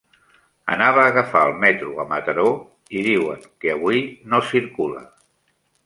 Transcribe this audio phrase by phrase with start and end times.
[0.75, 2.47] Anava a agafar el metro a Mataró
[3.01, 5.07] i diuen que avui no circula.